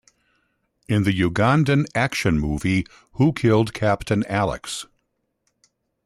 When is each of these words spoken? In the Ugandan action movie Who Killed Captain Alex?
In 0.87 1.03
the 1.03 1.11
Ugandan 1.13 1.85
action 1.93 2.39
movie 2.39 2.87
Who 3.19 3.33
Killed 3.33 3.75
Captain 3.75 4.25
Alex? 4.25 4.87